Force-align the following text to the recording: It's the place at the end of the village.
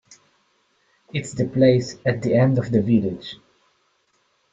It's 1.13 1.33
the 1.33 1.45
place 1.47 1.97
at 2.07 2.23
the 2.23 2.33
end 2.33 2.57
of 2.57 2.71
the 2.71 2.81
village. 2.81 3.35